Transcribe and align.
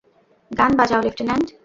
গান 0.51 0.71
বাজাও, 0.79 1.01
লেফটেন্যান্ট! 1.05 1.47